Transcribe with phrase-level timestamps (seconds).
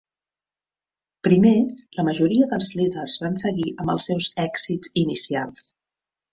[1.27, 1.51] Primer,
[1.99, 5.73] la majoria dels líders van seguir amb els seus èxits inicials.